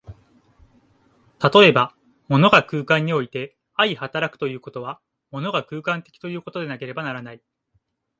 [1.53, 1.95] 例えば、
[2.27, 7.43] 物が空間において相働くということは、物が空間的ということでなければならない。